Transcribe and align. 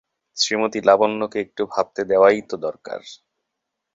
শ্রীমতী 0.37 0.79
লাবণ্যকে 0.83 1.37
একটু 1.39 1.63
ভাবতে 1.65 2.01
দেওয়াই 2.05 2.39
তো 2.49 2.55
দরকার। 2.57 3.01